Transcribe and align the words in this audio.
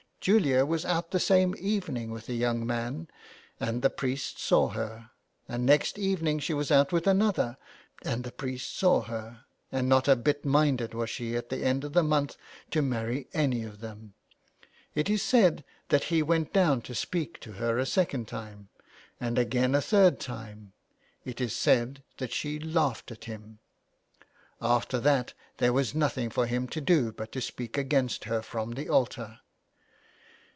Julia 0.23 0.67
was 0.67 0.85
out 0.85 1.09
the 1.09 1.19
same 1.19 1.55
evening 1.57 2.11
with 2.11 2.29
a 2.29 2.35
young 2.35 2.63
man, 2.63 3.07
and 3.59 3.81
the 3.81 3.89
priest 3.89 4.37
saw 4.37 4.67
her; 4.67 5.09
and 5.47 5.65
next 5.65 5.97
evening 5.97 6.37
she 6.37 6.53
was 6.53 6.69
out 6.69 6.91
with 6.93 7.07
another, 7.07 7.57
and 8.03 8.23
the 8.23 8.31
priest 8.31 8.77
saw 8.77 9.01
her; 9.01 9.45
and 9.71 9.89
not 9.89 10.07
a 10.07 10.15
bit 10.15 10.45
minded 10.45 10.93
was 10.93 11.09
she 11.09 11.35
at 11.35 11.49
the 11.49 11.63
end 11.65 11.83
of 11.83 11.93
the 11.93 12.03
month 12.03 12.37
to 12.69 12.83
marry 12.83 13.29
any 13.33 13.63
of 13.63 13.79
them. 13.79 14.13
It 14.93 15.09
is 15.09 15.23
said 15.23 15.63
that 15.89 16.03
he 16.13 16.21
went 16.21 16.53
down 16.53 16.83
to 16.83 16.93
speak 16.93 17.39
to 17.39 17.53
her 17.53 17.79
a 17.79 17.85
second 17.87 18.27
time, 18.27 18.69
and 19.19 19.39
again 19.39 19.73
a 19.73 19.81
217 19.81 19.85
JULIA 19.87 20.17
CAHILL'S 20.19 20.21
CURSE. 20.21 20.27
third 20.27 20.53
time; 20.53 20.73
it 21.25 21.41
is 21.43 21.55
said 21.55 22.03
that 22.19 22.31
she 22.31 22.59
laughed 22.59 23.09
at 23.11 23.23
him. 23.23 23.57
After 24.61 24.99
that 24.99 25.33
there 25.57 25.73
was 25.73 25.95
nothing 25.95 26.29
for 26.29 26.45
him 26.45 26.67
to 26.67 26.79
do 26.79 27.11
but 27.11 27.31
to 27.31 27.41
speak 27.41 27.75
against 27.75 28.25
her 28.25 28.43
from 28.43 28.73
the 28.73 28.87
altar. 28.87 29.39